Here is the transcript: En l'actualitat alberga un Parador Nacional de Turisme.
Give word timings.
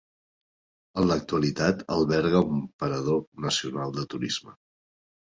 En 1.01 1.07
l'actualitat 1.11 1.83
alberga 1.95 2.41
un 2.53 2.63
Parador 2.85 3.21
Nacional 3.47 3.95
de 3.99 4.07
Turisme. 4.15 4.57